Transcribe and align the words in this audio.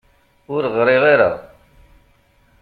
Ur 0.53 0.63
ɣriɣ 0.75 1.03
ara 1.13 1.29